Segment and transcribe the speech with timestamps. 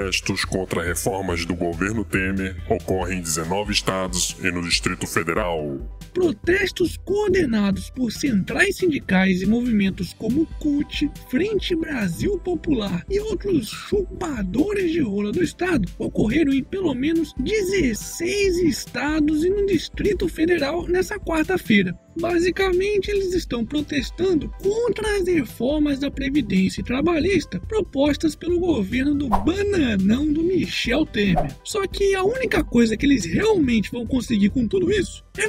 [0.00, 5.78] Protestos contra reformas do governo Temer ocorrem em 19 estados e no Distrito Federal.
[6.12, 14.92] Protestos coordenados por centrais sindicais e movimentos como CUT, Frente Brasil Popular e outros chupadores
[14.92, 21.18] de rola do estado ocorreram em pelo menos 16 estados e no Distrito Federal nessa
[21.18, 21.96] quarta-feira.
[22.18, 30.30] Basicamente, eles estão protestando contra as reformas da Previdência Trabalhista propostas pelo governo do bananão
[30.30, 31.56] do Michel Temer.
[31.64, 35.48] Só que a única coisa que eles realmente vão conseguir com tudo isso é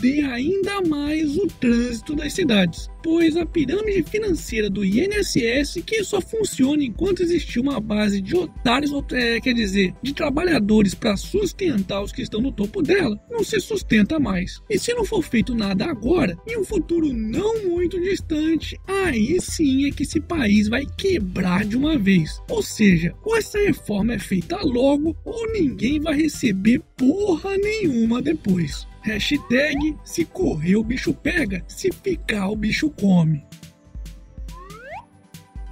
[0.00, 6.20] foder ainda mais o trânsito das cidades, pois a pirâmide financeira do INSS, que só
[6.20, 12.12] funciona enquanto existir uma base de otários, é, quer dizer, de trabalhadores para sustentar os
[12.12, 14.60] que estão no topo dela, não se sustenta mais.
[14.70, 19.86] E se não for feito nada agora, em um futuro não muito distante, aí sim
[19.86, 22.40] é que esse país vai quebrar de uma vez.
[22.48, 28.86] Ou seja, ou essa reforma é feita logo, ou ninguém vai receber porra nenhuma depois.
[29.00, 33.42] Hashtag se correr o bicho pega, se ficar o bicho come.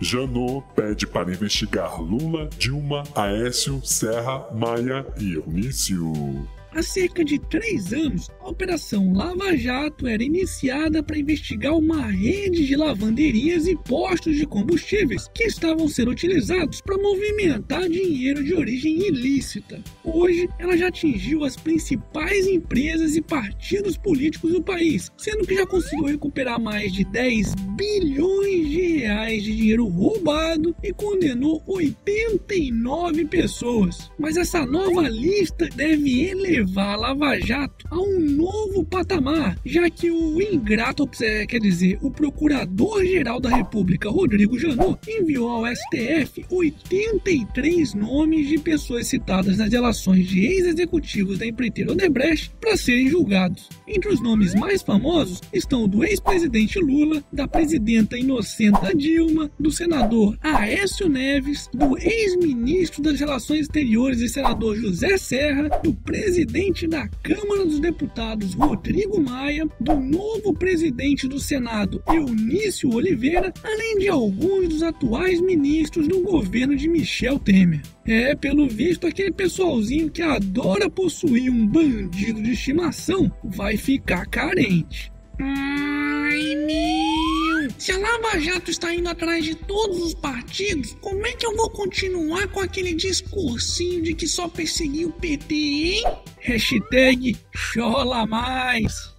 [0.00, 6.12] Janot pede para investigar Lula, Dilma, Aécio, Serra, Maia e Eunício.
[6.70, 12.66] Há cerca de três anos, a Operação Lava Jato era iniciada para investigar uma rede
[12.66, 18.98] de lavanderias e postos de combustíveis que estavam sendo utilizados para movimentar dinheiro de origem
[19.08, 19.82] ilícita.
[20.04, 25.66] Hoje, ela já atingiu as principais empresas e partidos políticos do país, sendo que já
[25.66, 34.10] conseguiu recuperar mais de 10 bilhões de reais de dinheiro roubado e condenou 89 pessoas.
[34.18, 39.88] Mas essa nova lista deve elevar levar a Lava Jato a um novo patamar, já
[39.88, 46.44] que o ingrato, é, quer dizer, o Procurador-Geral da República, Rodrigo Janot, enviou ao STF
[46.50, 53.68] 83 nomes de pessoas citadas nas relações de ex-executivos da empreiteira Odebrecht para serem julgados.
[53.86, 59.70] Entre os nomes mais famosos estão o do ex-presidente Lula, da presidenta inocenta Dilma, do
[59.70, 66.86] senador Aécio Neves, do ex-ministro das Relações Exteriores e senador José Serra, do presidente presidente
[66.86, 74.08] da Câmara dos Deputados, Rodrigo Maia, do novo presidente do Senado, Eunício Oliveira, além de
[74.08, 77.82] alguns dos atuais ministros do governo de Michel Temer.
[78.06, 85.12] É, pelo visto, aquele pessoalzinho que adora possuir um bandido de estimação vai ficar carente.
[85.38, 87.17] Ai, meu!
[87.88, 91.56] Se a Lava Jato está indo atrás de todos os partidos, como é que eu
[91.56, 96.04] vou continuar com aquele discursinho de que só perseguiu o PT, hein?
[96.40, 99.14] Hashtag chola mais.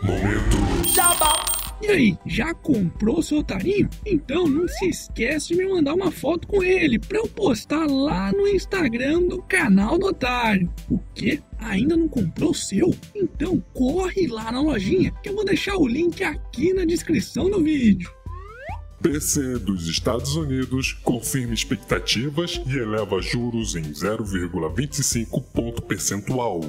[0.00, 0.94] Momento.
[0.94, 1.39] Jabá.
[1.82, 3.88] E aí, já comprou seu otarinho?
[4.04, 8.30] Então não se esquece de me mandar uma foto com ele para eu postar lá
[8.32, 10.70] no Instagram do canal do Otário.
[10.90, 11.40] O quê?
[11.58, 12.94] Ainda não comprou o seu?
[13.14, 17.62] Então corre lá na lojinha que eu vou deixar o link aqui na descrição do
[17.62, 18.10] vídeo.
[19.00, 26.60] BC dos Estados Unidos confirma expectativas e eleva juros em 0,25 ponto percentual